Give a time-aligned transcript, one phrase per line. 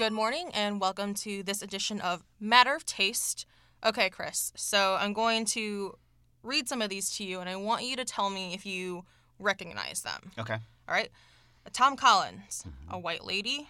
[0.00, 3.44] Good morning and welcome to this edition of Matter of Taste.
[3.84, 5.98] Okay, Chris, so I'm going to
[6.42, 9.04] read some of these to you and I want you to tell me if you
[9.38, 10.32] recognize them.
[10.38, 10.54] Okay.
[10.54, 11.10] All right?
[11.66, 13.68] A Tom Collins, a White Lady,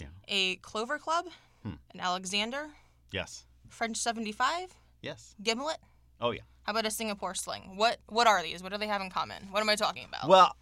[0.00, 0.08] Yeah.
[0.26, 1.26] a Clover Club,
[1.62, 1.74] Hmm.
[1.94, 2.70] an Alexander,
[3.12, 3.44] Yes.
[3.68, 5.36] French 75, Yes.
[5.40, 5.78] Gimlet.
[6.20, 6.42] Oh yeah.
[6.64, 7.76] How about a Singapore Sling?
[7.76, 8.64] What what are these?
[8.64, 9.52] What do they have in common?
[9.52, 10.26] What am I talking about?
[10.26, 10.56] Well,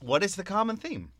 [0.00, 1.14] what is the common theme?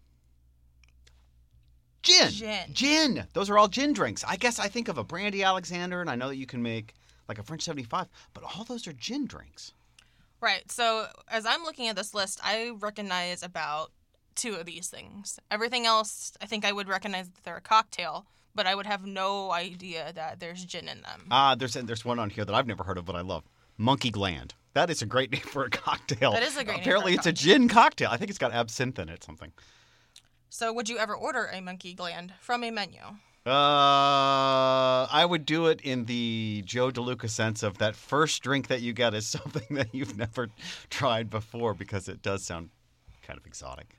[2.04, 2.30] Gin.
[2.30, 2.64] Gin.
[2.72, 3.26] Gin.
[3.32, 4.24] Those are all gin drinks.
[4.26, 6.94] I guess I think of a brandy Alexander, and I know that you can make
[7.28, 9.72] like a French 75, but all those are gin drinks.
[10.40, 10.70] Right.
[10.70, 13.90] So as I'm looking at this list, I recognize about
[14.34, 15.38] two of these things.
[15.50, 19.06] Everything else, I think I would recognize that they're a cocktail, but I would have
[19.06, 21.26] no idea that there's gin in them.
[21.30, 23.44] Ah, there's there's one on here that I've never heard of, but I love.
[23.78, 24.54] Monkey Gland.
[24.74, 26.32] That is a great name for a cocktail.
[26.32, 28.10] That is a great name for a Apparently, it's a gin cocktail.
[28.10, 29.52] I think it's got absinthe in it, something.
[30.54, 33.00] So would you ever order a monkey gland from a menu?
[33.44, 33.50] Uh,
[35.10, 38.92] I would do it in the Joe DeLuca sense of that first drink that you
[38.92, 40.50] get is something that you've never
[40.90, 42.70] tried before because it does sound
[43.20, 43.98] kind of exotic.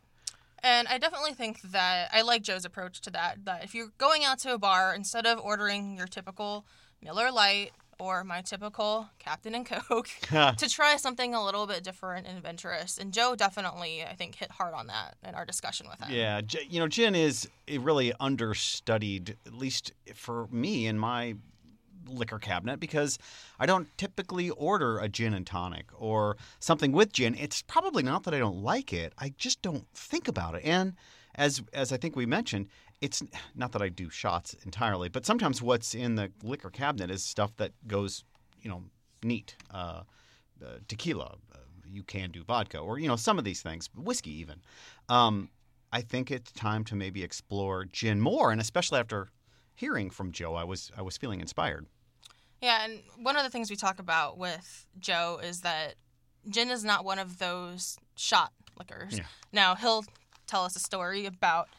[0.64, 3.44] And I definitely think that I like Joe's approach to that.
[3.44, 6.66] That if you're going out to a bar, instead of ordering your typical
[7.02, 10.10] Miller Lite or my typical Captain and Coke,
[10.58, 12.98] to try something a little bit different and adventurous.
[12.98, 16.14] And Joe definitely, I think, hit hard on that in our discussion with him.
[16.14, 21.36] Yeah, you know, gin is a really understudied, at least for me in my
[22.08, 23.18] liquor cabinet, because
[23.60, 27.36] I don't typically order a gin and tonic or something with gin.
[27.36, 30.64] It's probably not that I don't like it; I just don't think about it.
[30.64, 30.94] And
[31.36, 32.68] as as I think we mentioned,
[33.06, 33.22] it's
[33.54, 37.56] not that I do shots entirely, but sometimes what's in the liquor cabinet is stuff
[37.58, 38.24] that goes,
[38.60, 38.84] you know,
[39.24, 39.56] neat.
[39.70, 40.02] Uh,
[40.66, 44.32] uh, tequila, uh, you can do vodka, or you know, some of these things, whiskey
[44.32, 44.60] even.
[45.08, 45.50] Um,
[45.92, 49.30] I think it's time to maybe explore gin more, and especially after
[49.76, 51.86] hearing from Joe, I was I was feeling inspired.
[52.62, 55.96] Yeah, and one of the things we talk about with Joe is that
[56.50, 59.18] gin is not one of those shot liquors.
[59.18, 59.26] Yeah.
[59.52, 60.06] Now, he'll
[60.48, 61.70] tell us a story about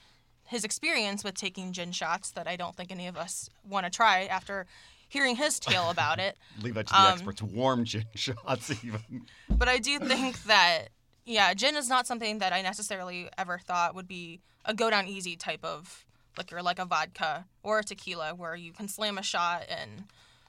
[0.46, 3.90] his experience with taking gin shots that I don't think any of us want to
[3.90, 4.66] try after
[5.08, 6.36] hearing his tale about it.
[6.62, 7.42] Leave that to the Um, experts.
[7.42, 9.26] Warm gin shots, even.
[9.48, 10.88] But I do think that,
[11.24, 15.06] yeah, gin is not something that I necessarily ever thought would be a go down
[15.06, 16.04] easy type of
[16.36, 19.64] liquor, like a vodka or a tequila, where you can slam a shot.
[19.68, 20.04] And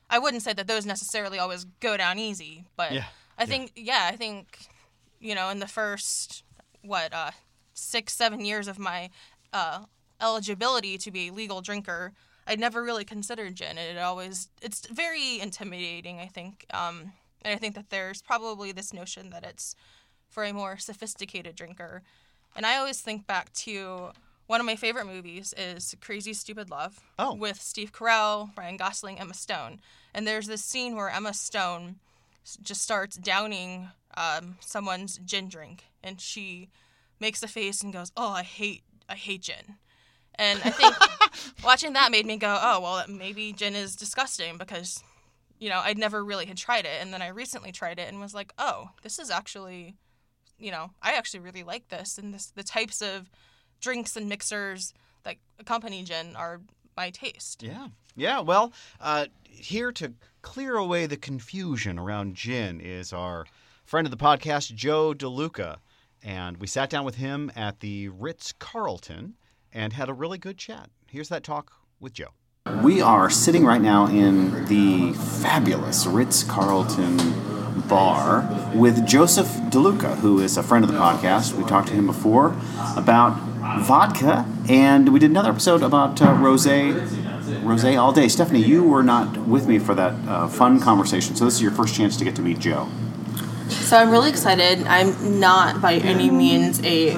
[0.10, 3.06] I wouldn't say that those necessarily always go down easy, but Yeah,
[3.38, 4.68] I think, yeah, I think,
[5.20, 6.44] you know, in the first,
[6.82, 7.32] what, uh,
[7.74, 9.10] six, seven years of my
[9.54, 9.86] uh,
[10.22, 12.14] eligibility to be a legal drinker,
[12.46, 13.78] I'd never really considered gin.
[13.78, 16.66] It always, it's very intimidating, I think.
[16.74, 17.14] Um,
[17.44, 19.76] and I think that there's probably this notion that it's
[20.30, 22.04] for a more sophisticated drinker.
[22.56, 24.10] And I always think back to
[24.48, 27.34] one of my favorite movies is Crazy Stupid Love Oh.
[27.34, 29.82] with Steve Carell, Ryan Gosling, Emma Stone.
[30.14, 31.98] And there's this scene where Emma Stone
[32.64, 36.70] just starts downing um, someone's gin drink, and she
[37.20, 39.78] makes a face and goes, "Oh, I hate, I hate gin."
[40.36, 40.96] And I think
[41.64, 45.04] watching that made me go, "Oh, well, maybe gin is disgusting because."
[45.60, 48.20] You know, I'd never really had tried it, and then I recently tried it and
[48.20, 49.96] was like, "Oh, this is actually,
[50.60, 53.32] you know, I actually really like this." And this, the types of
[53.82, 54.94] drinks and mixers
[55.24, 56.62] that accompany gin are
[56.96, 57.64] my taste.
[57.64, 57.88] Yeah.
[58.16, 58.40] Yeah.
[58.42, 63.46] Well, uh, here to clear away the confusion around gin is our
[63.86, 65.78] friend of the podcast, Joe DeLuca.
[66.24, 69.36] And we sat down with him at the Ritz Carlton
[69.72, 70.90] and had a really good chat.
[71.10, 72.30] Here's that talk with Joe.
[72.84, 77.18] We are sitting right now in the fabulous Ritz Carlton
[77.88, 81.54] bar with Joseph DeLuca, who is a friend of the podcast.
[81.54, 82.56] We talked to him before
[82.98, 83.40] about
[83.82, 87.08] vodka, and we did another episode about uh, rosé,
[87.64, 88.28] rosé all day.
[88.28, 91.72] Stephanie, you were not with me for that uh, fun conversation, so this is your
[91.72, 92.90] first chance to get to meet Joe.
[93.70, 94.86] So I'm really excited.
[94.88, 97.12] I'm not by any means a.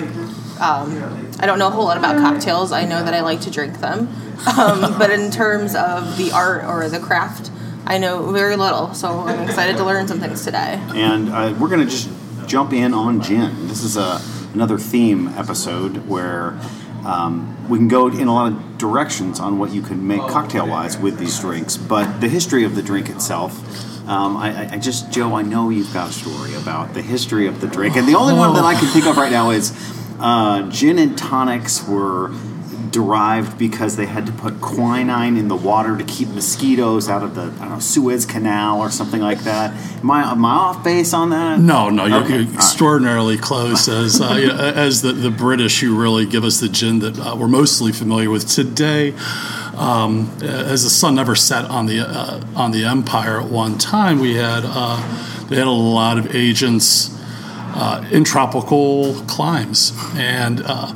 [0.60, 2.72] Um, I don't know a whole lot about cocktails.
[2.74, 4.10] I know that I like to drink them,
[4.58, 7.50] um, but in terms of the art or the craft,
[7.86, 8.94] I know very little.
[8.94, 10.82] So I'm excited to learn some things today.
[10.94, 12.10] and uh, we're going to just
[12.46, 13.68] jump in on gin.
[13.68, 14.20] This is a,
[14.54, 16.60] another theme episode where
[17.10, 20.68] um, we can go in a lot of directions on what you can make cocktail
[20.68, 23.54] wise with these drinks, but the history of the drink itself.
[24.08, 27.48] Um, I, I- I just, Joe, I know you've got a story about the history
[27.48, 29.72] of the drink, and the only one that I can think of right now is
[30.20, 32.30] uh, gin and tonics were
[32.92, 37.36] derived because they had to put quinine in the water to keep mosquitoes out of
[37.36, 39.74] the I don't know Suez Canal or something like that.
[40.00, 41.60] Am I, am I off base on that?
[41.60, 42.54] No, no, you're, Okay, all right.
[42.56, 43.88] extraordinarily close.
[43.88, 47.20] As uh, you know, as the, the British who really give us the gin that
[47.20, 49.14] uh, we're mostly familiar with today.
[49.78, 54.20] Um, as the sun never set on the uh, on the empire at one time,
[54.20, 57.16] we had uh, they had a lot of agents
[57.76, 60.94] uh, in tropical climes, and uh,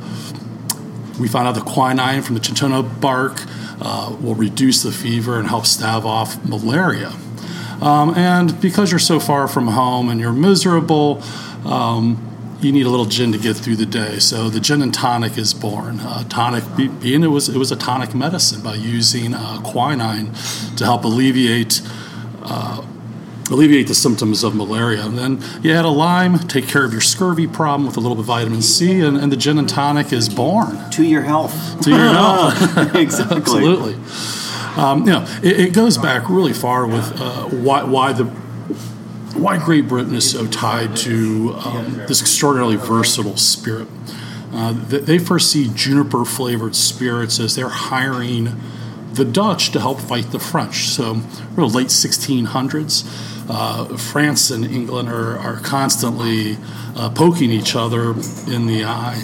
[1.18, 3.42] we found out the quinine from the cinchona bark
[3.80, 7.12] uh, will reduce the fever and help stave off malaria.
[7.80, 11.22] Um, and because you're so far from home and you're miserable,
[11.66, 12.30] um,
[12.60, 14.18] you need a little gin to get through the day.
[14.18, 16.00] So the gin and tonic is born.
[16.00, 20.32] Uh, tonic being it was it was a tonic medicine by using uh, quinine
[20.76, 21.82] to help alleviate
[22.42, 22.82] uh,
[23.50, 25.04] alleviate the symptoms of malaria.
[25.04, 28.16] And then you add a lime, take care of your scurvy problem with a little
[28.16, 30.90] bit of vitamin C, and, and the gin and tonic is born.
[30.92, 31.80] To your health.
[31.82, 32.94] To your health.
[32.94, 33.36] exactly.
[33.36, 33.94] Absolutely.
[34.76, 38.24] Um, you know, it, it goes back really far with uh, why, why the
[39.34, 43.88] why Great Britain is so tied to um, this extraordinarily versatile spirit.
[44.52, 48.60] Uh, they, they first see juniper flavored spirits as they're hiring
[49.12, 50.88] the Dutch to help fight the French.
[50.88, 51.22] So,
[51.56, 53.04] real late 1600s,
[53.48, 56.56] uh, France and England are, are constantly
[56.96, 59.22] uh, poking each other in the eye.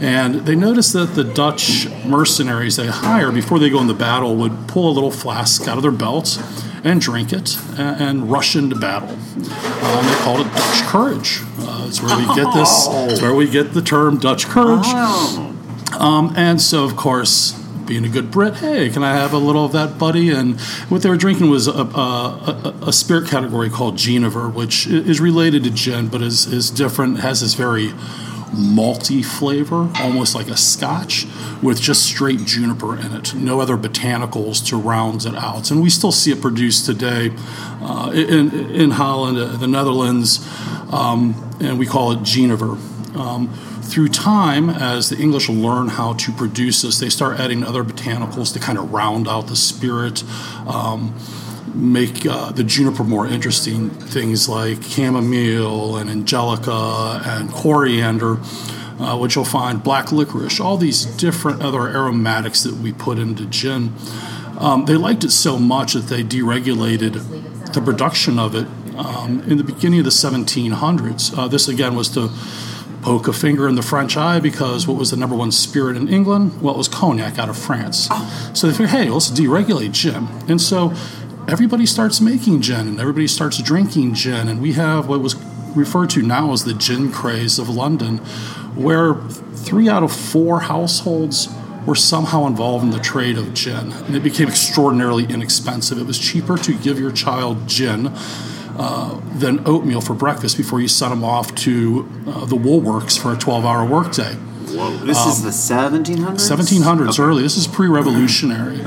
[0.00, 4.68] And they noticed that the Dutch mercenaries they hire before they go into battle would
[4.68, 6.40] pull a little flask out of their belt
[6.84, 9.10] and drink it and, and rush into battle.
[9.10, 11.40] Um, they called it Dutch courage.
[11.58, 12.86] Uh, it's where we get this.
[13.10, 14.84] It's where we get the term Dutch courage.
[14.84, 15.56] Oh.
[15.98, 17.54] Um, and so, of course,
[17.88, 20.30] being a good Brit, hey, can I have a little of that, buddy?
[20.30, 24.86] And what they were drinking was a, a, a, a spirit category called Genever, which
[24.86, 27.88] is related to gin, but is, is different, has this very
[28.50, 31.26] malty flavor, almost like a scotch,
[31.62, 33.34] with just straight juniper in it.
[33.34, 35.70] No other botanicals to round it out.
[35.70, 37.30] And we still see it produced today
[37.80, 40.46] uh, in, in Holland, uh, the Netherlands,
[40.92, 42.76] um, and we call it Genever.
[43.16, 43.48] Um,
[43.88, 48.52] through time, as the English learn how to produce this, they start adding other botanicals
[48.52, 50.22] to kind of round out the spirit,
[50.66, 51.14] um,
[51.74, 53.90] make uh, the juniper more interesting.
[53.90, 58.38] Things like chamomile and angelica and coriander,
[59.00, 63.46] uh, which you'll find black licorice, all these different other aromatics that we put into
[63.46, 63.94] gin.
[64.58, 69.56] Um, they liked it so much that they deregulated the production of it um, in
[69.56, 71.36] the beginning of the 1700s.
[71.38, 72.30] Uh, this again was to
[73.02, 76.08] poke a finger in the French eye because what was the number one spirit in
[76.08, 76.60] England?
[76.60, 78.08] Well, it was cognac out of France.
[78.10, 78.52] Oh.
[78.54, 80.28] So they figured, hey, let's deregulate gin.
[80.48, 80.92] And so
[81.48, 84.48] everybody starts making gin and everybody starts drinking gin.
[84.48, 85.36] And we have what was
[85.74, 88.18] referred to now as the gin craze of London,
[88.74, 91.48] where three out of four households
[91.86, 93.92] were somehow involved in the trade of gin.
[93.92, 95.98] And it became extraordinarily inexpensive.
[95.98, 98.12] It was cheaper to give your child gin
[98.78, 103.32] uh, than oatmeal for breakfast before you sent them off to uh, the Woolworks for
[103.32, 104.34] a 12 hour workday.
[104.34, 104.96] Whoa.
[104.98, 106.36] This is the 1700s?
[106.36, 107.42] 1700s early.
[107.42, 108.80] This is pre-revolutionary.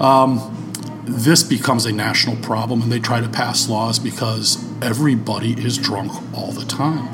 [0.00, 0.56] Um,
[1.04, 6.12] this becomes a national problem, and they try to pass laws because everybody is drunk
[6.36, 7.08] all the time.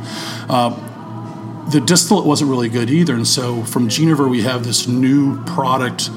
[0.49, 5.43] Uh, the distillate wasn't really good either, and so from Genever we have this new
[5.45, 6.11] product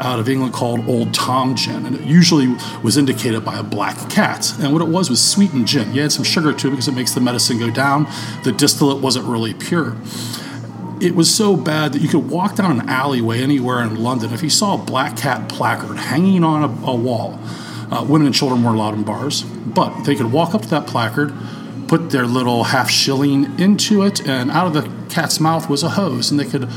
[0.00, 4.08] out of England called Old Tom Gin, and it usually was indicated by a black
[4.10, 4.52] cat.
[4.60, 5.94] And what it was was sweetened gin.
[5.94, 8.06] You add some sugar to it because it makes the medicine go down.
[8.44, 9.96] The distillate wasn't really pure
[11.00, 14.32] it was so bad that you could walk down an alleyway anywhere in London.
[14.32, 17.38] If you saw a black cat placard hanging on a, a wall,
[17.90, 20.86] uh, women and children weren't allowed in bars, but they could walk up to that
[20.86, 21.32] placard,
[21.86, 25.90] put their little half shilling into it, and out of the cat's mouth was a
[25.90, 26.68] hose, and they could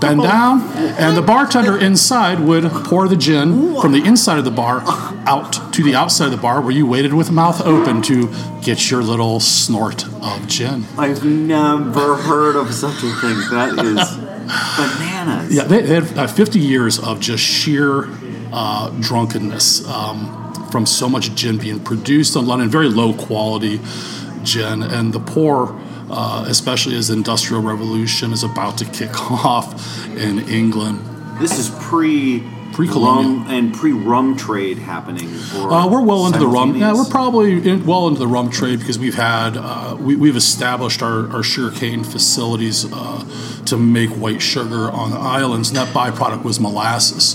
[0.00, 4.50] bend down, and the bartender inside would pour the gin from the inside of the
[4.50, 4.82] bar
[5.26, 8.90] out to the outside of the bar, where you waited with mouth open to get
[8.90, 10.84] your little snort of gin.
[10.98, 13.38] I've never heard of such a thing.
[13.50, 14.16] That is
[14.76, 15.54] bananas.
[15.54, 18.08] Yeah, they, they had uh, 50 years of just sheer
[18.52, 23.80] uh, drunkenness um, from so much gin being produced in London, very low quality
[24.42, 25.78] gin, and the poor.
[26.08, 31.00] Uh, especially as the Industrial Revolution is about to kick off in England.
[31.40, 33.38] This is pre Pre-colonial.
[33.38, 35.28] rum and pre rum trade happening.
[35.56, 36.76] Or Uh, we're well into the rum.
[36.76, 40.36] Yeah, we're probably in, well into the rum trade because we've had uh, we, we've
[40.36, 43.24] established our, our sugarcane facilities uh,
[43.64, 47.34] to make white sugar on the islands, and that byproduct was molasses.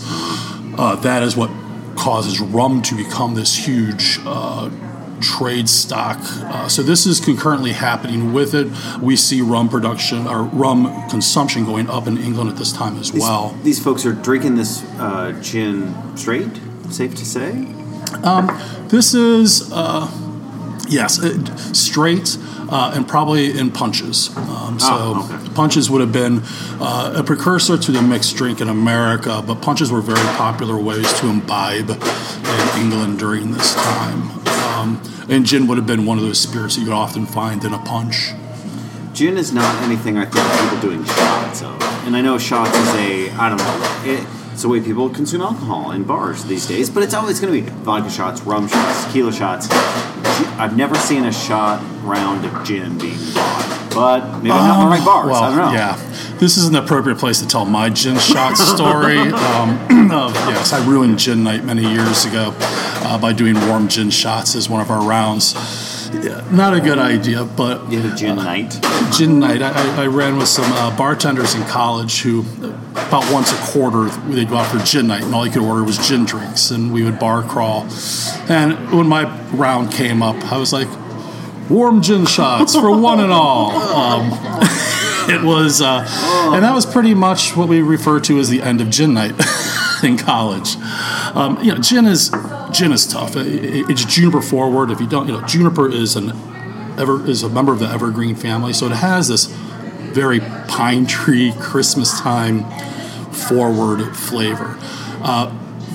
[0.77, 1.49] Uh, that is what
[1.95, 4.69] causes rum to become this huge uh,
[5.21, 6.17] trade stock.
[6.21, 8.67] Uh, so this is concurrently happening with it.
[9.01, 13.11] We see rum production or rum consumption going up in England at this time as
[13.11, 13.55] These, well.
[13.63, 16.49] these folks are drinking this uh, gin straight.
[16.89, 17.67] Safe to say.
[18.89, 20.11] This is, uh,
[20.89, 22.37] yes, it, straight
[22.69, 24.35] uh, and probably in punches.
[24.35, 25.53] Um, so Oh, okay.
[25.53, 26.41] punches would have been
[26.81, 31.11] uh, a precursor to the mixed drink in America, but punches were very popular ways
[31.21, 34.30] to imbibe in England during this time.
[34.81, 37.63] Um, and gin would have been one of those spirits that you would often find
[37.63, 38.31] in a punch.
[39.13, 41.81] Gin is not anything I think people doing shots of.
[42.05, 45.41] And I know shots is a, I don't know, it, it's the way people consume
[45.41, 49.05] alcohol in bars these days, but it's always going to be vodka shots, rum shots,
[49.05, 49.67] tequila shots.
[50.57, 54.95] I've never seen a shot round of gin being bought, but maybe not in the
[54.95, 55.29] right bars.
[55.29, 55.73] Well, I don't know.
[55.73, 55.95] yeah,
[56.39, 59.17] this is an appropriate place to tell my gin shot story.
[59.17, 62.55] um, of, yes, I ruined gin night many years ago
[63.03, 65.53] uh, by doing warm gin shots as one of our rounds.
[66.13, 68.77] Yeah, not a good idea, but You had a gin night.
[69.17, 69.61] gin night.
[69.61, 72.41] I, I- I ran with some uh, bartenders in college who,
[72.93, 75.83] about once a quarter, they'd go out for gin night, and all you could order
[75.83, 77.87] was gin drinks, and we would bar crawl.
[78.49, 80.87] And when my round came up, I was like,
[81.69, 84.31] "Warm gin shots for one and all." Um,
[85.29, 86.05] it was, uh,
[86.53, 89.33] and that was pretty much what we refer to as the end of gin night
[90.03, 90.75] in college.
[91.35, 92.31] Um, you know, gin is
[92.73, 93.35] gin is tough.
[93.35, 94.91] It- it- it's juniper forward.
[94.91, 96.33] If you don't, you know, juniper is an
[96.97, 99.45] ever is a member of the evergreen family, so it has this
[100.13, 102.65] very pine tree Christmas time
[103.31, 104.77] forward flavor.
[105.23, 105.51] Uh,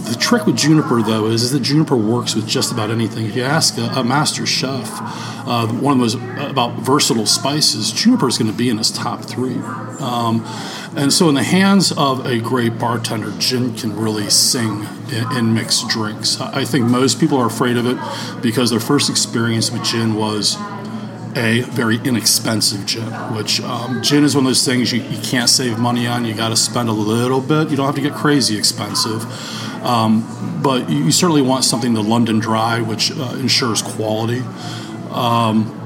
[0.08, 3.26] the trick with juniper, though, is, is that juniper works with just about anything.
[3.26, 4.88] If you ask a, a master chef,
[5.48, 9.22] uh, one of those about versatile spices, juniper is going to be in his top
[9.24, 9.56] three.
[10.00, 10.44] Um,
[10.96, 15.54] and so, in the hands of a great bartender, gin can really sing in, in
[15.54, 16.40] mixed drinks.
[16.40, 17.98] I think most people are afraid of it
[18.42, 20.56] because their first experience with gin was
[21.36, 25.50] a very inexpensive gin, which um, gin is one of those things you, you can't
[25.50, 26.24] save money on.
[26.24, 27.68] You got to spend a little bit.
[27.68, 29.22] You don't have to get crazy expensive.
[29.84, 34.40] Um, but you, you certainly want something the London Dry, which uh, ensures quality.
[35.10, 35.85] Um,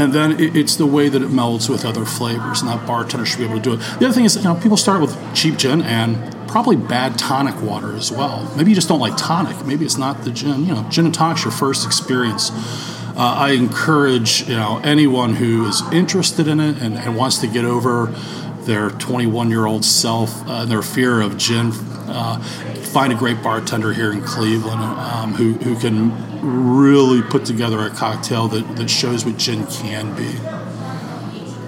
[0.00, 3.26] and then it, it's the way that it melds with other flavors, and that bartender
[3.26, 3.76] should be able to do it.
[3.98, 7.60] The other thing is, you know, people start with cheap gin and probably bad tonic
[7.62, 8.50] water as well.
[8.56, 9.64] Maybe you just don't like tonic.
[9.66, 10.64] Maybe it's not the gin.
[10.64, 12.50] You know, gin and tonic's your first experience.
[12.50, 17.46] Uh, I encourage you know anyone who is interested in it and, and wants to
[17.46, 18.06] get over
[18.62, 21.72] their 21 year old self uh, and their fear of gin.
[22.12, 26.10] Uh, find a great bartender here in Cleveland um, who, who can
[26.42, 30.38] really put together a cocktail that, that shows what gin can be.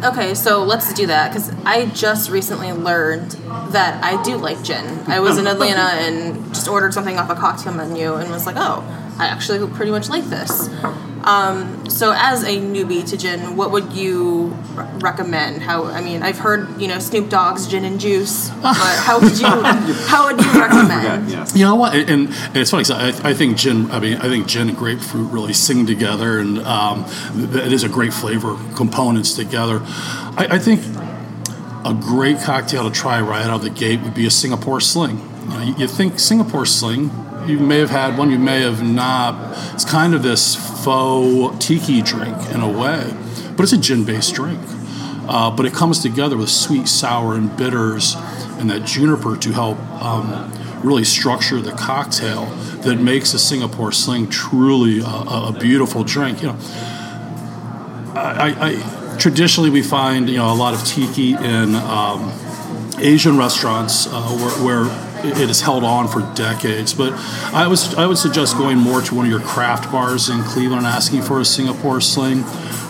[0.05, 3.31] Okay, so let's do that because I just recently learned
[3.71, 4.85] that I do like gin.
[5.07, 8.57] I was in Atlanta and just ordered something off a cocktail menu and was like,
[8.59, 8.83] oh,
[9.19, 10.69] I actually pretty much like this.
[11.25, 15.63] Um, so, as a newbie to gin, what would you r- recommend?
[15.63, 19.39] How I mean, I've heard you know Snoop Dogg's gin and juice, but how would
[19.39, 19.47] you
[20.09, 20.72] how would you recommend?
[21.45, 21.57] Yes.
[21.57, 21.95] You know what?
[21.95, 22.85] And, and it's funny.
[22.85, 23.91] 'cause I, I think gin.
[23.91, 27.89] I mean, I think gin and grapefruit really sing together, and um, it is a
[27.89, 29.81] great flavor components together.
[29.85, 30.81] I, I think
[31.85, 35.19] a great cocktail to try right out of the gate would be a Singapore Sling.
[35.43, 37.11] You, know, you, you think Singapore Sling?
[37.47, 39.35] You may have had one, you may have not.
[39.75, 43.13] It's kind of this faux tiki drink in a way,
[43.57, 44.61] but it's a gin-based drink.
[45.29, 48.15] Uh, but it comes together with sweet, sour, and bitters,
[48.61, 50.53] and that juniper to help um,
[50.85, 52.47] really structure the cocktail
[52.83, 56.43] that makes a Singapore Sling truly a, a beautiful drink.
[56.43, 56.59] You know,
[58.15, 62.33] I, I traditionally we find you know a lot of tiki in um,
[62.99, 66.95] Asian restaurants uh, where, where it is held on for decades.
[66.95, 67.13] But
[67.53, 70.85] I was I would suggest going more to one of your craft bars in Cleveland
[70.85, 72.43] and asking for a Singapore Sling,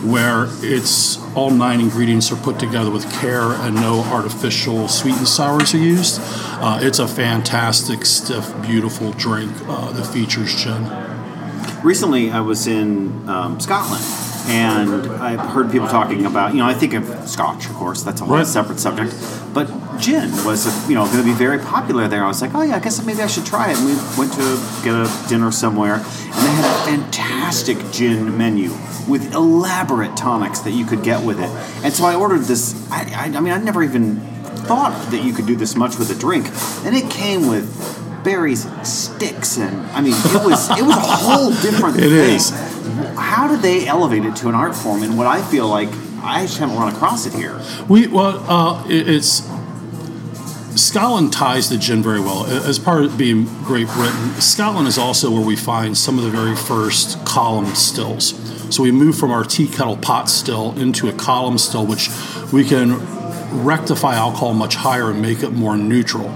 [0.03, 5.27] where it's all nine ingredients are put together with care and no artificial sweet and
[5.27, 6.19] sours are used.
[6.21, 10.83] Uh, it's a fantastic, stiff, beautiful drink uh, that features gin.
[11.83, 14.03] Recently, I was in um, Scotland,
[14.47, 14.89] and
[15.21, 16.53] I've heard people talking about.
[16.53, 18.03] You know, I think of Scotch, of course.
[18.03, 18.45] That's a whole Right.
[18.47, 19.15] separate subject.
[19.53, 19.67] But
[19.99, 22.23] gin was, you know, going to be very popular there.
[22.23, 23.77] I was like, oh yeah, I guess maybe I should try it.
[23.77, 28.71] And we went to get a dinner somewhere, and they had a fantastic gin menu
[29.07, 31.49] with elaborate tonics that you could get with it.
[31.83, 32.89] And so I ordered this.
[32.91, 33.01] I,
[33.33, 34.19] I, I mean, I never even
[34.65, 36.47] thought that you could do this much with a drink,
[36.85, 41.01] and it came with berries and sticks and I mean it was it was a
[41.01, 42.35] whole different It thing.
[42.37, 42.51] is.
[43.15, 45.89] How did they elevate it to an art form and what I feel like
[46.23, 47.61] I just haven't run across it here.
[47.89, 49.43] We well, uh, it, it's
[50.75, 52.45] Scotland ties the gin very well.
[52.45, 56.31] As part of being Great Britain, Scotland is also where we find some of the
[56.31, 58.33] very first column stills.
[58.73, 62.09] So we move from our tea kettle pot still into a column still, which
[62.51, 62.97] we can
[63.63, 66.29] rectify alcohol much higher and make it more neutral.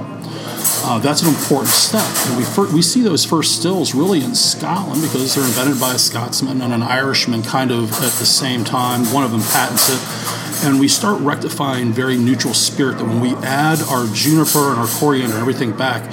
[0.84, 2.06] Uh, that's an important step.
[2.28, 5.94] And we, fir- we see those first stills really in Scotland because they're invented by
[5.94, 9.06] a Scotsman and an Irishman kind of at the same time.
[9.14, 10.66] One of them patents it.
[10.66, 14.88] And we start rectifying very neutral spirit that when we add our juniper and our
[14.88, 16.12] coriander and everything back,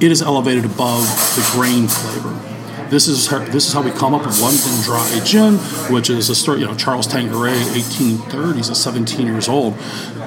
[0.00, 1.02] it is elevated above
[1.34, 2.30] the grain flavor.
[2.90, 5.54] This is how, this is how we come up with London Dry Gin,
[5.92, 6.60] which is a story.
[6.60, 9.76] You know, Charles Tanqueray, 1830s, at 17 years old,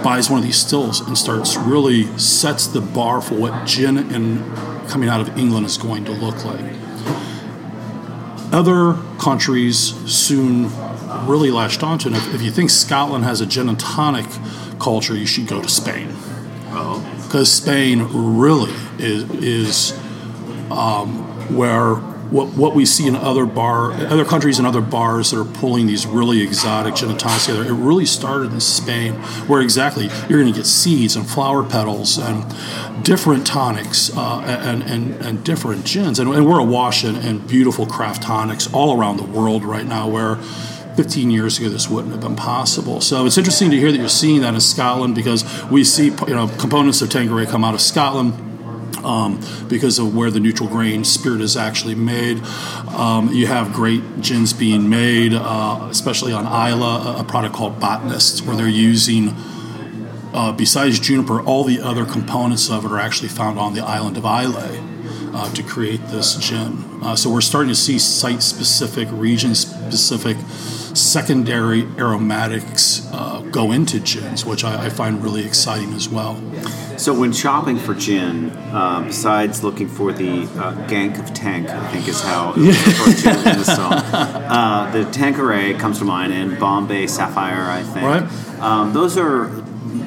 [0.04, 4.40] buys one of these stills and starts really sets the bar for what gin and
[4.88, 6.74] coming out of England is going to look like.
[8.54, 9.78] Other countries
[10.12, 10.70] soon
[11.28, 12.16] really latched onto it.
[12.16, 14.26] If, if you think Scotland has a gin and tonic
[14.80, 16.16] culture, you should go to Spain
[16.76, 19.92] Oh, because Spain really is is
[20.72, 21.96] um, where
[22.30, 25.88] what, what we see in other bar other countries and other bars that are pulling
[25.88, 27.66] these really exotic gin and tonics together.
[27.66, 29.14] It really started in Spain,
[29.48, 32.46] where exactly you're going to get seeds and flower petals and
[33.04, 37.86] different tonics uh, and, and and different gins, and, and we're awash in, in beautiful
[37.86, 40.38] craft tonics all around the world right now, where
[40.96, 43.02] 15 years ago this wouldn't have been possible.
[43.02, 46.36] So it's interesting to hear that you're seeing that in Scotland because we see you
[46.36, 48.53] know components of Tanqueray come out of Scotland.
[49.04, 52.42] Um, because of where the neutral grain spirit is actually made,
[52.90, 58.46] um, you have great gins being made, uh, especially on Islay, a, product called Botanist,
[58.46, 59.36] where they're using
[60.34, 64.18] uh, besides juniper, all the other components of it are actually found on the island
[64.18, 64.82] of Islay
[65.34, 66.84] uh, to create this gin.
[67.04, 70.38] Uh, so we're starting to see site-specific, region-specific,
[70.96, 76.36] secondary aromatics uh, go into gins, which I, I find really exciting as well.
[77.04, 81.86] So when shopping for gin, uh, besides looking for the uh, Gank of Tank, I
[81.92, 86.58] think is how referred to in the song, uh, the Tanqueray comes to mind, and
[86.58, 88.06] Bombay Sapphire, I think.
[88.06, 88.60] Right.
[88.62, 89.50] Um, those are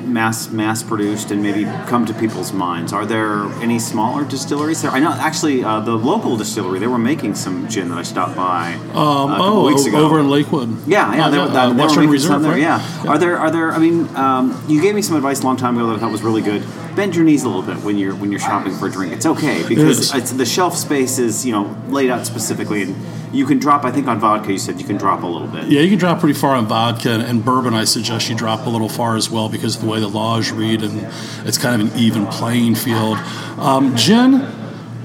[0.07, 2.95] mass mass produced and maybe come to people's minds.
[2.95, 4.91] Are there any smaller distilleries there?
[4.91, 8.37] I know actually uh, the local distillery they were making some gin that I stopped
[8.37, 9.99] by Um, uh, a couple oh, weeks o- ago.
[10.07, 10.71] over in Lakewood.
[10.89, 12.29] Yeah, yeah, Uh, they, uh, they were making Reserve.
[12.31, 12.61] some there, right?
[12.63, 13.07] yeah.
[13.07, 13.37] Are there?
[13.39, 13.73] Are there?
[13.73, 16.11] I mean, um, you gave me some advice a long time ago that I thought
[16.11, 16.63] was really good.
[16.97, 19.13] Bend your knees a little bit when you're when you're shopping for a drink.
[19.13, 20.15] It's okay because is.
[20.15, 22.97] it's, the shelf space is you know laid out specifically, and
[23.35, 23.85] you can drop.
[23.85, 25.67] I think on vodka you said you can drop a little bit.
[25.67, 27.75] Yeah, you can drop pretty far on vodka and, and bourbon.
[27.75, 30.51] I suggest you drop a little far as well because of the way the laws
[30.51, 31.07] read and
[31.47, 33.19] it's kind of an even playing field.
[33.59, 34.47] Um, gin,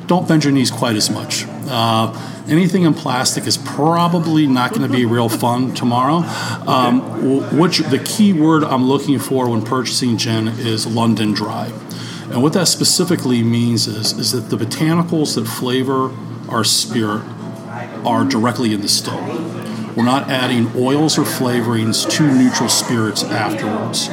[0.08, 1.46] don't bend your knees quite as much.
[1.72, 6.18] Uh, anything in plastic is probably not going to be real fun tomorrow.
[6.68, 11.72] Um, you- the key word I'm looking for when purchasing gin is London Dry.
[12.30, 16.12] And what that specifically means is, is that the botanicals that flavor
[16.50, 17.24] our spirit
[18.06, 19.20] are directly in the still.
[19.96, 24.10] We're not adding oils or flavorings to neutral spirits afterwards.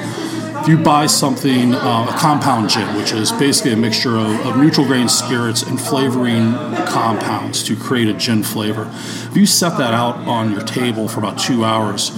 [0.69, 4.87] You buy something, uh, a compound gin, which is basically a mixture of, of neutral
[4.87, 6.53] grain spirits and flavoring
[6.85, 11.21] compounds to create a gin flavor, if you set that out on your table for
[11.21, 12.15] about two hours,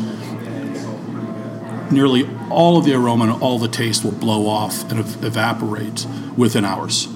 [1.92, 6.04] nearly all of the aroma and all the taste will blow off and ev- evaporate
[6.36, 7.06] within hours.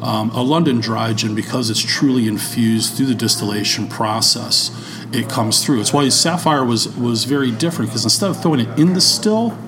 [0.00, 4.70] Um, a London dry gin, because it's truly infused through the distillation process,
[5.12, 5.80] it comes through.
[5.80, 9.58] It's why Sapphire was was very different because instead of throwing it in the still,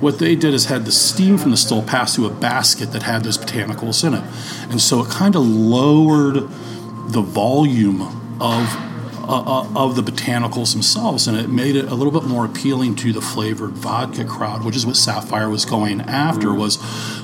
[0.00, 3.02] what they did is had the steam from the still pass through a basket that
[3.02, 4.24] had those botanicals in it,
[4.70, 6.48] and so it kind of lowered
[7.12, 8.02] the volume
[8.40, 8.90] of
[9.30, 12.96] uh, uh, of the botanicals themselves, and it made it a little bit more appealing
[12.96, 16.52] to the flavored vodka crowd, which is what Sapphire was going after.
[16.52, 16.78] Was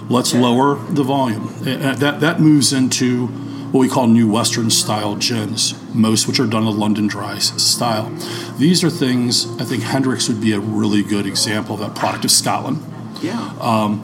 [0.09, 1.49] let's lower the volume.
[1.67, 3.29] And that that moves into
[3.77, 7.37] what we call new Western style gins, most which are done in the London Dry
[7.39, 8.09] style.
[8.57, 12.25] These are things I think Hendrick's would be a really good example of that product
[12.25, 12.83] of Scotland.
[13.21, 13.99] Yeah.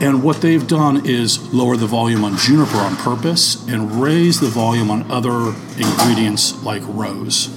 [0.00, 4.48] And what they've done is lower the volume on juniper on purpose and raise the
[4.48, 7.54] volume on other ingredients like rose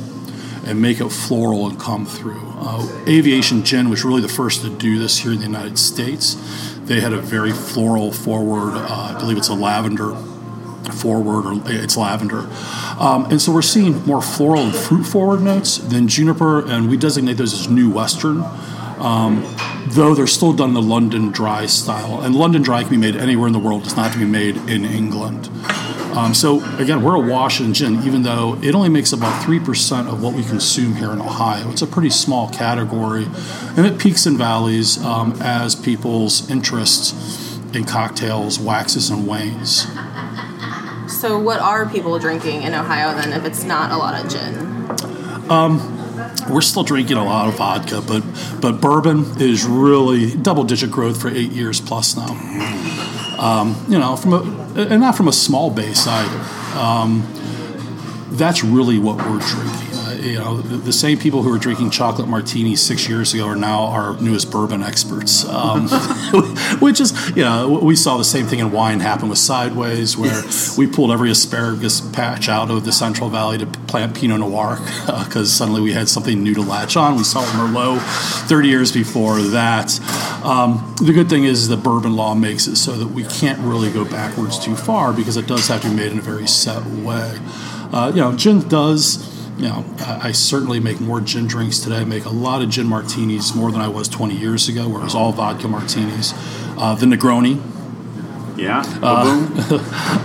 [0.65, 2.43] and make it floral and come through.
[2.57, 6.35] Uh, Aviation Gin was really the first to do this here in the United States.
[6.81, 10.13] They had a very floral forward, uh, I believe it's a lavender
[10.91, 12.47] forward or it's lavender.
[12.99, 16.97] Um, and so we're seeing more floral and fruit forward notes than juniper, and we
[16.97, 18.43] designate those as New Western
[19.03, 19.43] um,
[19.87, 22.21] though they're still done in the London dry style.
[22.21, 24.57] And London dry can be made anywhere in the world, it's not to be made
[24.57, 25.49] in England.
[26.15, 30.07] Um, so again, we're a wash and gin, even though it only makes about 3%
[30.07, 31.69] of what we consume here in Ohio.
[31.71, 33.25] It's a pretty small category,
[33.75, 39.87] and it peaks and valleys um, as people's interests in cocktails, waxes, and wanes.
[41.07, 44.73] So, what are people drinking in Ohio then if it's not a lot of gin?
[46.49, 48.23] We're still drinking a lot of vodka, but
[48.61, 52.29] but bourbon is really double digit growth for eight years plus now.
[53.39, 56.79] Um, you know, from a and not from a small base either.
[56.79, 57.27] Um,
[58.31, 59.82] that's really what we're drinking.
[60.23, 63.45] Uh, you know, the, the same people who were drinking chocolate martinis six years ago
[63.47, 65.45] are now our newest bourbon experts.
[65.45, 65.87] Um,
[66.79, 70.43] which is, you know, we saw the same thing in wine happen with Sideways, where
[70.77, 74.79] we pulled every asparagus patch out of the Central Valley to plant Pinot Noir
[75.25, 77.15] because suddenly we had something new to latch on.
[77.15, 77.99] We saw Merlot
[78.47, 79.99] 30 years before that.
[80.43, 83.91] Um, the good thing is the bourbon law makes it so that we can't really
[83.91, 86.85] go backwards too far because it does have to be made in a very set
[86.85, 87.39] way.
[87.91, 89.32] Uh, you know, gin does.
[89.57, 91.97] You know, I, I certainly make more gin drinks today.
[91.97, 95.01] I make a lot of gin martinis more than I was 20 years ago, where
[95.01, 96.33] it was all vodka martinis.
[96.77, 97.61] Uh, the Negroni,
[98.55, 98.83] Yeah.
[98.83, 99.53] Boom.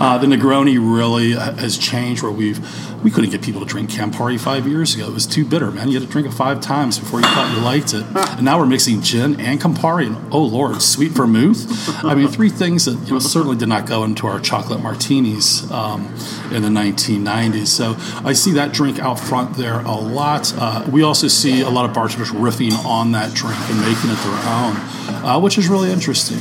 [0.00, 2.58] uh, the Negroni really has changed where we've
[3.02, 5.08] we couldn't get people to drink Campari five years ago.
[5.08, 5.88] It was too bitter, man.
[5.88, 8.04] You had to drink it five times before you thought you liked it.
[8.36, 12.04] And now we're mixing gin and Campari, and oh lord, sweet vermouth.
[12.04, 15.70] I mean, three things that you know certainly did not go into our chocolate martinis
[15.70, 16.06] um,
[16.50, 17.68] in the 1990s.
[17.68, 17.94] So
[18.26, 20.52] I see that drink out front there a lot.
[20.56, 24.18] Uh, we also see a lot of bartenders riffing on that drink and making it
[24.18, 24.76] their own,
[25.24, 26.38] uh, which is really interesting.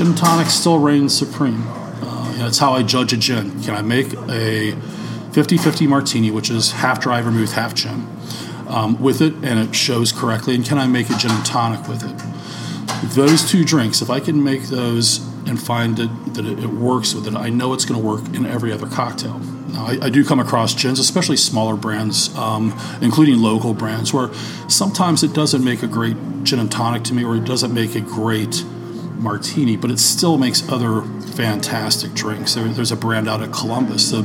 [0.00, 1.62] Gin tonic still reigns supreme.
[1.68, 3.62] Uh, it's how I judge a gin.
[3.62, 4.72] Can I make a
[5.32, 8.08] 50 50 martini, which is half dry vermouth, half gin,
[8.66, 10.54] um, with it, and it shows correctly?
[10.54, 13.14] And can I make a gin and tonic with it?
[13.14, 17.12] Those two drinks, if I can make those and find it, that it, it works
[17.12, 19.38] with it, I know it's going to work in every other cocktail.
[19.38, 24.32] Now, I, I do come across gins, especially smaller brands, um, including local brands, where
[24.66, 27.94] sometimes it doesn't make a great gin and tonic to me, or it doesn't make
[27.94, 28.64] a great
[29.20, 32.54] martini, but it still makes other fantastic drinks.
[32.54, 34.24] There, there's a brand out of Columbus that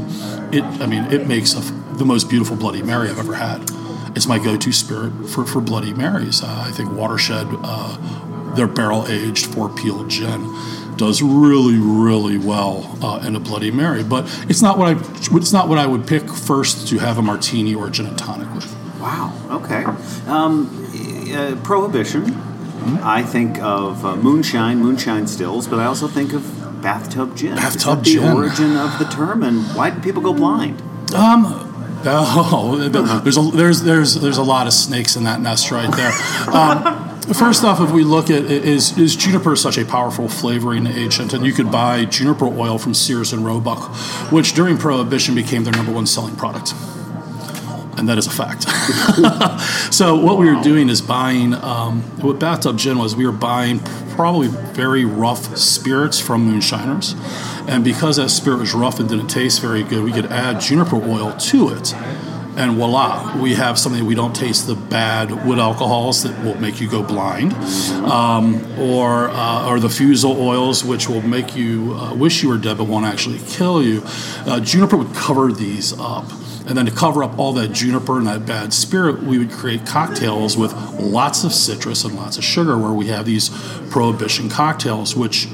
[0.51, 1.59] it, I mean, it makes a,
[1.95, 3.69] the most beautiful Bloody Mary I've ever had.
[4.15, 6.41] It's my go-to spirit for, for Bloody Marys.
[6.41, 10.55] Uh, I think Watershed, uh, their barrel-aged four-peel gin,
[10.95, 14.03] does really, really well uh, in a Bloody Mary.
[14.03, 15.01] But it's not what I,
[15.35, 18.17] it's not what I would pick first to have a martini or a gin and
[18.17, 18.73] tonic with.
[19.01, 19.33] Wow.
[19.51, 19.83] Okay.
[20.31, 20.69] Um,
[21.33, 22.54] uh, Prohibition.
[23.03, 27.53] I think of uh, moonshine, moonshine stills, but I also think of bathtub gin.
[27.53, 30.81] Is Bathtub that the origin of the term, and why do people go blind?
[32.07, 32.77] Oh,
[33.23, 36.11] there's a there's there's there's a lot of snakes in that nest right there.
[36.53, 41.33] Um, first off, if we look at is is juniper such a powerful flavoring agent,
[41.33, 43.95] and you could buy juniper oil from Sears and Roebuck,
[44.31, 46.73] which during Prohibition became their number one selling product.
[47.97, 48.63] And that is a fact.
[49.93, 51.53] so what we were doing is buying.
[51.53, 53.79] Um, what bathtub gin was, we were buying
[54.15, 57.15] probably very rough spirits from moonshiners,
[57.67, 60.97] and because that spirit was rough and didn't taste very good, we could add juniper
[60.97, 61.93] oil to it,
[62.57, 66.79] and voila, we have something we don't taste the bad wood alcohols that will make
[66.79, 67.53] you go blind,
[68.05, 72.57] um, or uh, or the fusel oils which will make you uh, wish you were
[72.57, 74.01] dead but won't actually kill you.
[74.45, 76.25] Uh, juniper would cover these up.
[76.67, 79.85] And then to cover up all that juniper and that bad spirit, we would create
[79.85, 83.49] cocktails with lots of citrus and lots of sugar, where we have these
[83.89, 85.47] prohibition cocktails, which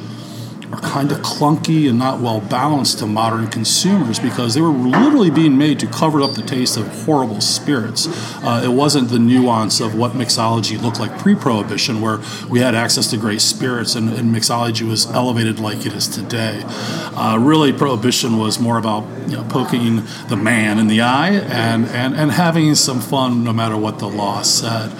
[0.72, 5.30] are kind of clunky and not well balanced to modern consumers because they were literally
[5.30, 8.08] being made to cover up the taste of horrible spirits.
[8.44, 12.76] Uh, it wasn't the nuance of what mixology looked like pre prohibition, where we had
[12.76, 16.62] access to great spirits and, and mixology was elevated like it is today.
[16.66, 21.86] Uh, really, prohibition was more about you know, poking the man in the eye and,
[21.88, 24.92] and, and having some fun no matter what the law said.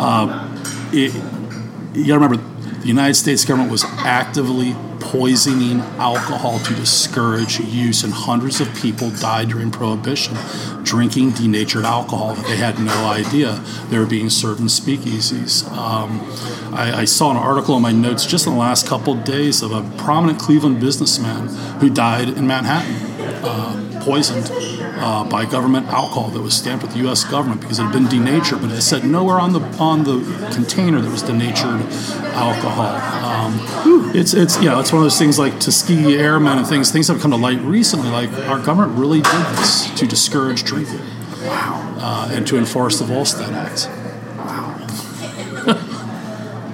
[0.00, 0.44] Uh,
[0.92, 1.14] it,
[1.94, 2.36] you got to remember,
[2.80, 9.10] the United States government was actively poisoning alcohol to discourage use, and hundreds of people
[9.10, 10.36] died during Prohibition
[10.82, 15.70] drinking denatured alcohol that they had no idea they were being served in speakeasies.
[15.70, 16.20] Um,
[16.74, 19.62] I, I saw an article in my notes just in the last couple of days
[19.62, 21.48] of a prominent Cleveland businessman
[21.80, 22.96] who died in Manhattan,
[23.44, 24.46] uh, poisoned
[24.98, 27.24] uh, by government alcohol that was stamped with the U.S.
[27.24, 31.00] government because it had been denatured, but it said nowhere on the on the container
[31.00, 31.80] that was denatured
[32.34, 32.96] alcohol.
[33.24, 33.60] Um,
[34.14, 37.08] it's it's you know it's one of those things like Tuskegee Airmen and things things
[37.08, 38.10] have come to light recently.
[38.10, 41.00] Like our government really did this to discourage drinking,
[41.40, 43.88] uh, and to enforce the Volstead Act.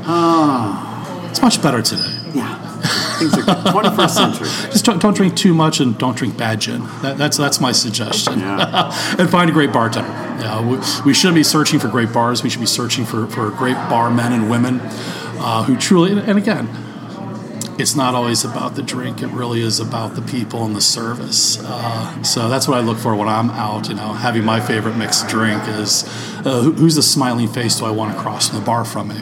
[0.06, 2.16] Wow, It's much better today.
[2.32, 2.53] Yeah.
[3.30, 4.48] Things are 21st century.
[4.70, 6.82] Just don't, don't drink too much and don't drink bad gin.
[7.02, 8.40] That, that's that's my suggestion.
[8.40, 9.16] Yeah.
[9.18, 10.08] and find a great bartender.
[10.08, 12.42] Yeah, we, we shouldn't be searching for great bars.
[12.42, 16.12] We should be searching for, for great bar men and women uh, who truly.
[16.12, 16.68] And again,
[17.78, 19.22] it's not always about the drink.
[19.22, 21.58] It really is about the people and the service.
[21.60, 23.88] Uh, so that's what I look for when I'm out.
[23.88, 26.04] You know, having my favorite mixed drink is
[26.44, 29.08] uh, who, who's the smiling face do I want to cross from the bar from
[29.08, 29.20] me?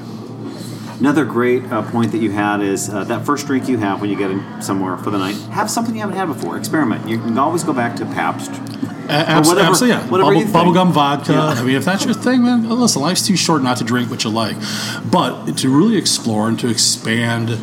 [1.03, 4.09] Another great uh, point that you had is uh, that first drink you have when
[4.09, 5.35] you get in somewhere for the night.
[5.51, 6.57] Have something you haven't had before.
[6.57, 7.09] Experiment.
[7.09, 8.53] You can always go back to Pabst.
[9.09, 10.09] Abs- whatever- absolutely, yeah.
[10.09, 11.33] whatever Bubble, bubblegum vodka.
[11.33, 11.45] Yeah.
[11.47, 14.23] I mean, if that's your thing, man, listen, life's too short not to drink what
[14.23, 14.57] you like.
[15.11, 17.59] But to really explore and to expand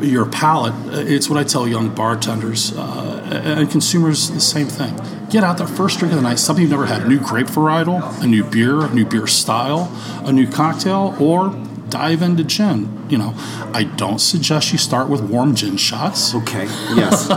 [0.00, 4.96] your palate, uh, it's what I tell young bartenders uh, and consumers the same thing.
[5.30, 7.48] Get out there, first drink of the night, something you've never had a new grape
[7.48, 9.90] varietal, a new beer, a new beer style,
[10.24, 11.52] a new cocktail, or
[11.92, 12.88] dive into gin.
[13.08, 13.34] You know,
[13.74, 16.34] I don't suggest you start with warm gin shots.
[16.34, 16.64] Okay.
[16.96, 17.28] Yes.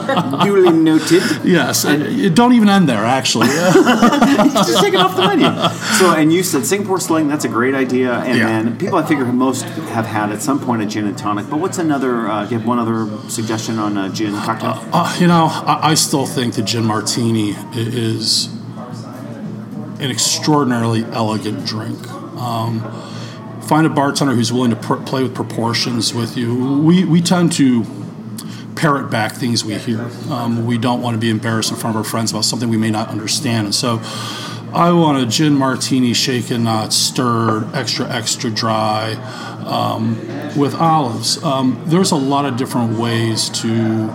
[0.43, 1.21] Duly noted.
[1.43, 3.47] Yes, and it don't even end there, actually.
[3.47, 5.45] Just take it off the menu.
[5.99, 7.27] So, and you said Singapore Sling.
[7.27, 8.13] That's a great idea.
[8.13, 8.45] And Yeah.
[8.47, 11.49] then people, I figure, most have had at some point a gin and tonic.
[11.49, 12.27] But what's another?
[12.27, 14.79] Uh, do you have one other suggestion on a gin cocktail?
[14.93, 18.47] Uh, you know, I, I still think the gin martini is
[19.99, 22.07] an extraordinarily elegant drink.
[22.37, 22.81] Um,
[23.67, 26.79] find a bartender who's willing to pr- play with proportions with you.
[26.79, 27.83] We we tend to
[28.75, 30.09] parrot back things we hear.
[30.29, 32.77] Um, we don't want to be embarrassed in front of our friends about something we
[32.77, 34.01] may not understand, and so.
[34.73, 39.13] I want a gin martini shaken, not stirred, extra, extra dry,
[39.65, 40.17] um,
[40.57, 41.41] with olives.
[41.41, 44.09] Um, there's a lot of different ways to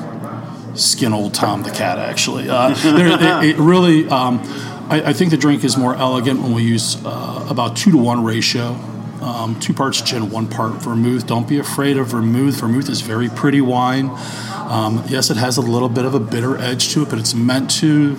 [0.74, 1.98] skin old Tom the cat.
[1.98, 4.06] Actually, uh, there, it, it really.
[4.08, 4.40] Um,
[4.90, 7.96] I, I think the drink is more elegant when we use uh, about two to
[7.96, 8.76] one ratio.
[9.20, 11.26] Um, two parts gin, one part vermouth.
[11.26, 12.60] Don't be afraid of vermouth.
[12.60, 14.10] Vermouth is very pretty wine.
[14.70, 17.34] Um, yes, it has a little bit of a bitter edge to it, but it's
[17.34, 18.16] meant to.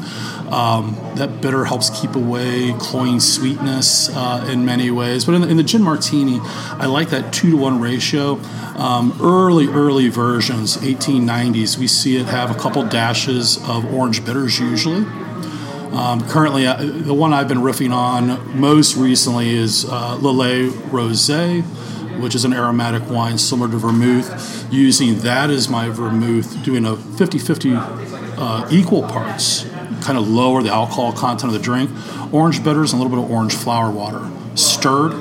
[0.49, 5.23] Um, that bitter helps keep away cloying sweetness uh, in many ways.
[5.23, 8.33] But in the, in the gin martini, I like that two to one ratio.
[8.75, 14.59] Um, early, early versions, 1890s, we see it have a couple dashes of orange bitters
[14.59, 15.05] usually.
[15.91, 21.63] Um, currently, uh, the one I've been riffing on most recently is uh, Lillet Rosé,
[22.21, 24.71] which is an aromatic wine similar to vermouth.
[24.71, 29.65] Using that as my vermouth, doing a 50 50 uh, equal parts,
[30.01, 31.89] kind of lower the alcohol content of the drink.
[32.33, 34.31] Orange bitters and a little bit of orange flower water.
[34.55, 35.13] Stirred,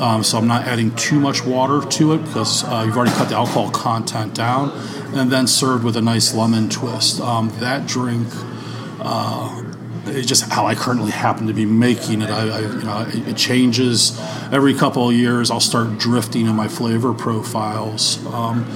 [0.00, 3.28] um, so I'm not adding too much water to it because uh, you've already cut
[3.28, 4.70] the alcohol content down,
[5.14, 7.20] and then served with a nice lemon twist.
[7.20, 8.26] Um, that drink,
[9.00, 9.59] uh,
[10.04, 12.30] just how I currently happen to be making it.
[12.30, 14.18] I, I you know, it, changes
[14.52, 15.50] every couple of years.
[15.50, 18.24] I'll start drifting in my flavor profiles.
[18.26, 18.66] Um,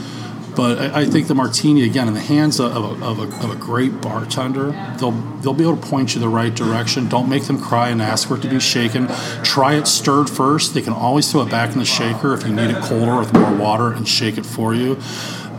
[0.56, 3.50] but I, I think the martini, again, in the hands of a, of, a, of
[3.50, 7.08] a great bartender, they'll they'll be able to point you the right direction.
[7.08, 9.08] Don't make them cry and ask for it to be shaken.
[9.42, 10.74] Try it stirred first.
[10.74, 13.32] They can always throw it back in the shaker if you need it colder with
[13.32, 14.98] more water and shake it for you.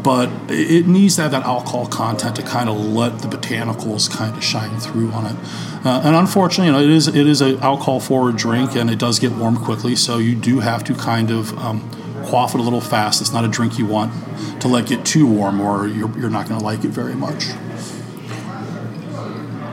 [0.06, 4.38] But it needs to have that alcohol content to kind of let the botanicals kind
[4.38, 5.36] of shine through on it.
[5.84, 9.00] Uh, and unfortunately, you know, it is it is an alcohol forward drink and it
[9.00, 9.96] does get warm quickly.
[9.96, 11.90] So you do have to kind of um,
[12.26, 13.20] quaff it a little fast.
[13.20, 14.14] It's not a drink you want
[14.62, 17.48] to let get too warm, or you're, you're not going to like it very much.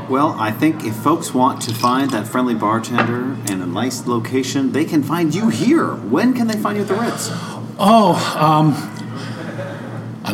[0.08, 4.72] Well, I think if folks want to find that friendly bartender and a nice location,
[4.72, 5.94] they can find you here.
[5.94, 7.28] When can they find you at the Ritz?
[7.78, 8.74] Oh, um,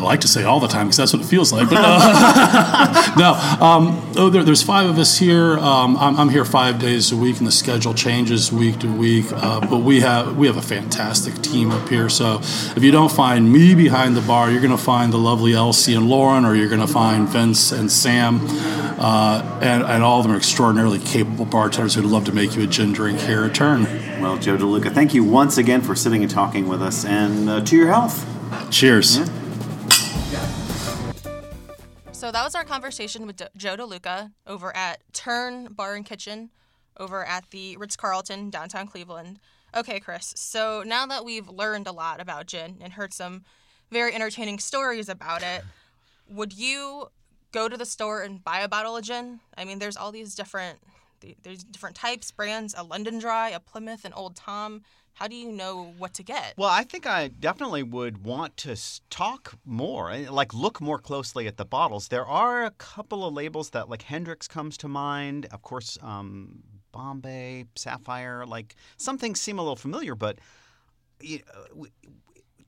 [0.03, 1.69] I like to say all the time because that's what it feels like.
[1.69, 3.33] But uh, no,
[3.65, 5.59] um, oh, there, there's five of us here.
[5.59, 9.27] Um, I'm, I'm here five days a week, and the schedule changes week to week.
[9.33, 12.09] Uh, but we have we have a fantastic team up here.
[12.09, 15.55] So if you don't find me behind the bar, you're going to find the lovely
[15.55, 18.41] Elsie and Lauren, or you're going to find Vince and Sam,
[18.99, 22.63] uh, and, and all of them are extraordinarily capable bartenders who'd love to make you
[22.63, 23.85] a gin drink here at Turn.
[24.21, 27.65] Well, Joe DeLuca, thank you once again for sitting and talking with us, and uh,
[27.65, 28.27] to your health.
[28.71, 29.19] Cheers.
[29.19, 29.38] Yeah.
[32.19, 36.51] So that was our conversation with Joe DeLuca over at Turn Bar and Kitchen
[36.97, 39.39] over at the Ritz Carlton downtown Cleveland.
[39.73, 40.33] Okay, Chris.
[40.37, 43.45] So now that we've learned a lot about gin and heard some
[43.93, 45.63] very entertaining stories about it,
[46.29, 47.07] would you
[47.53, 49.39] go to the store and buy a bottle of gin?
[49.57, 50.81] I mean, there's all these different
[51.45, 54.83] there's different types, brands, a London Dry, a Plymouth, an Old Tom.
[55.19, 56.55] How do you know what to get?
[56.57, 58.77] Well, I think I definitely would want to
[59.11, 62.07] talk more, eh, like look more closely at the bottles.
[62.07, 65.47] There are a couple of labels that, like Hendrick's, comes to mind.
[65.51, 70.39] Of course, um, Bombay, Sapphire, like some things seem a little familiar, but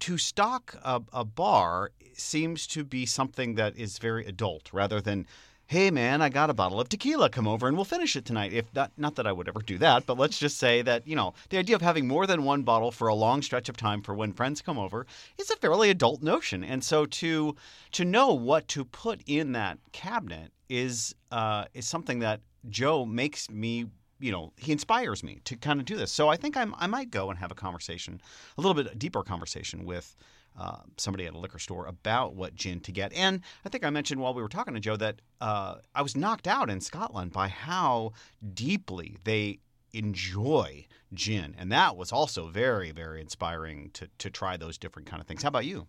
[0.01, 5.25] to stock a, a bar seems to be something that is very adult rather than
[5.71, 8.53] hey man, I got a bottle of tequila, come over and we'll finish it tonight.
[8.53, 11.15] If not, not that I would ever do that, but let's just say that, you
[11.15, 14.03] know, the idea of having more than one bottle for a long stretch of time
[14.03, 15.07] for when friends come over
[15.39, 16.65] is a fairly adult notion.
[16.65, 17.55] And so to
[17.93, 23.49] to know what to put in that cabinet is uh, is something that Joe makes
[23.49, 23.87] me
[24.19, 26.87] you know he inspires me to kind of do this so i think I'm, i
[26.87, 28.21] might go and have a conversation
[28.59, 30.15] a little bit deeper conversation with
[30.59, 33.13] uh, somebody at a liquor store about what gin to get.
[33.13, 36.17] And I think I mentioned while we were talking to Joe that uh, I was
[36.17, 38.13] knocked out in Scotland by how
[38.55, 39.61] deeply they
[39.93, 41.55] enjoy gin.
[41.59, 45.43] And that was also very, very inspiring to, to try those different kind of things.
[45.43, 45.87] How about you?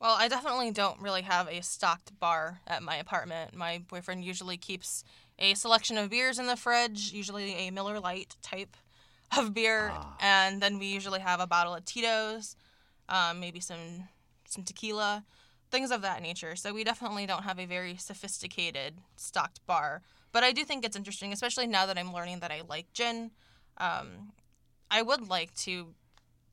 [0.00, 3.54] Well, I definitely don't really have a stocked bar at my apartment.
[3.54, 5.02] My boyfriend usually keeps
[5.38, 8.76] a selection of beers in the fridge, usually a Miller Lite type
[9.36, 10.16] of beer, ah.
[10.20, 12.56] and then we usually have a bottle of Tito's
[13.08, 14.08] um, maybe some
[14.46, 15.24] some tequila,
[15.70, 16.54] things of that nature.
[16.56, 20.02] So we definitely don't have a very sophisticated stocked bar.
[20.32, 23.30] But I do think it's interesting, especially now that I'm learning that I like gin.
[23.78, 24.32] Um,
[24.90, 25.94] I would like to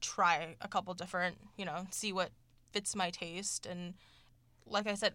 [0.01, 2.31] try a couple different, you know, see what
[2.71, 3.65] fits my taste.
[3.65, 3.93] And
[4.65, 5.13] like I said,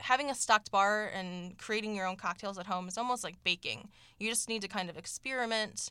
[0.00, 3.88] having a stocked bar and creating your own cocktails at home is almost like baking.
[4.18, 5.90] You just need to kind of experiment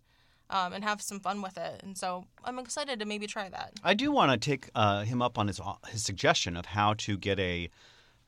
[0.50, 1.82] um, and have some fun with it.
[1.84, 3.74] And so I'm excited to maybe try that.
[3.84, 6.94] I do want to take uh, him up on his uh, his suggestion of how
[6.96, 7.70] to get a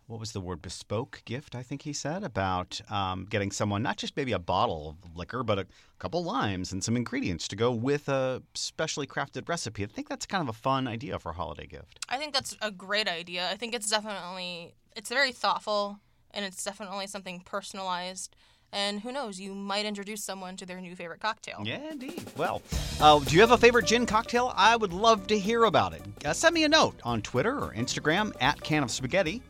[0.08, 3.96] what was the word bespoke gift i think he said about um, getting someone not
[3.96, 5.68] just maybe a bottle of liquor but a
[6.00, 10.26] couple limes and some ingredients to go with a specially crafted recipe i think that's
[10.26, 13.48] kind of a fun idea for a holiday gift i think that's a great idea
[13.52, 16.00] i think it's definitely it's very thoughtful
[16.32, 18.36] and it's definitely something personalized
[18.72, 21.62] and who knows, you might introduce someone to their new favorite cocktail.
[21.64, 22.24] Yeah, indeed.
[22.38, 22.62] Well,
[23.02, 24.54] uh, do you have a favorite gin cocktail?
[24.56, 26.02] I would love to hear about it.
[26.26, 29.42] Uh, send me a note on Twitter or Instagram at Can of Spaghetti.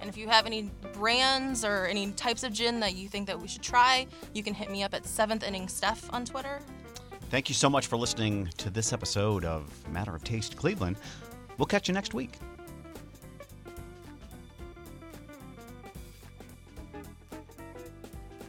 [0.00, 3.40] And if you have any brands or any types of gin that you think that
[3.40, 6.60] we should try, you can hit me up at Seventh Inning Steph on Twitter.
[7.30, 10.96] Thank you so much for listening to this episode of Matter of Taste Cleveland.
[11.56, 12.38] We'll catch you next week.